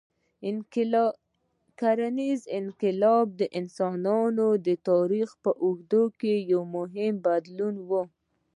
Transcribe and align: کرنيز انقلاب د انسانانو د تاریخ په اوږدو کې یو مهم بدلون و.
کرنيز 1.79 2.41
انقلاب 2.59 3.25
د 3.39 3.41
انسانانو 3.59 4.47
د 4.67 4.67
تاریخ 4.89 5.29
په 5.43 5.51
اوږدو 5.63 6.03
کې 6.19 6.33
یو 6.51 6.61
مهم 6.75 7.13
بدلون 7.25 7.75
و. 7.89 7.91